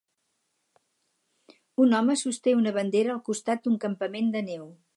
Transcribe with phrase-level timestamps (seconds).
[1.85, 4.65] Un home sosté una bandera al costat d'un campament de neu.